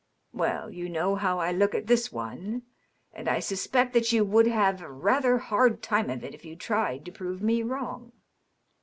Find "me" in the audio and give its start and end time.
7.43-7.61